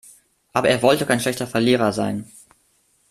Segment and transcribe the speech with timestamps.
[0.53, 2.25] Aber er wollte kein schlechter Verlierer sein.